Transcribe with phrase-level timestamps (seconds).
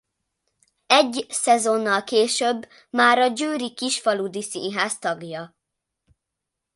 [0.87, 5.55] Egy szezonnal később már a Győri Kisfaludy Színház tagja.